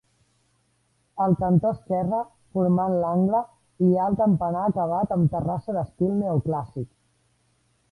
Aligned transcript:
Al 1.25 1.35
cantó 1.41 1.73
esquerre, 1.77 2.21
formant 2.55 2.95
l'angle, 3.03 3.43
hi 3.85 3.91
ha 3.99 4.09
el 4.13 4.19
campanar 4.23 4.65
acabat 4.71 5.15
amb 5.19 5.31
terrassa 5.37 5.79
d'estil 5.79 6.19
neoclàssic. 6.25 6.91